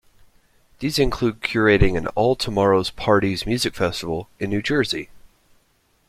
These 0.79 0.97
include 0.97 1.41
curating 1.43 1.95
an 1.95 2.07
All 2.15 2.35
Tomorrow's 2.35 2.89
Parties 2.89 3.45
music 3.45 3.75
festival 3.75 4.29
in 4.39 4.49
New 4.49 4.63
Jersey. 4.63 5.11